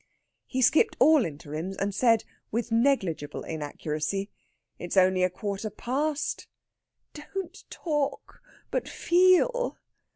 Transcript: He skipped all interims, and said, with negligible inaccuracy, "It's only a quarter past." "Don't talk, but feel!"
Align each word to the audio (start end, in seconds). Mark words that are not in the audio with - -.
He 0.47 0.63
skipped 0.63 0.95
all 0.99 1.25
interims, 1.25 1.77
and 1.77 1.93
said, 1.93 2.23
with 2.49 2.71
negligible 2.71 3.43
inaccuracy, 3.43 4.31
"It's 4.79 4.97
only 4.97 5.21
a 5.21 5.29
quarter 5.29 5.69
past." 5.69 6.47
"Don't 7.13 7.63
talk, 7.69 8.41
but 8.71 8.89
feel!" 8.89 9.77